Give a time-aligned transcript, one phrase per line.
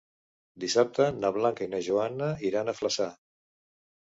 [0.63, 3.09] Dissabte na Blanca i na Joana iran a Flaçà.